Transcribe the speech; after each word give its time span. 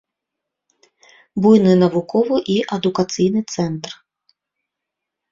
Буйны 1.45 1.73
навуковы 1.83 2.37
і 2.53 2.55
адукацыйны 2.77 3.39
цэнтр. 3.57 3.91